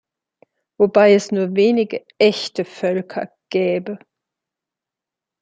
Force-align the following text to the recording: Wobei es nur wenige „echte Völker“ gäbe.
Wobei 0.79 1.13
es 1.13 1.31
nur 1.31 1.53
wenige 1.55 2.03
„echte 2.17 2.65
Völker“ 2.65 3.29
gäbe. 3.51 3.99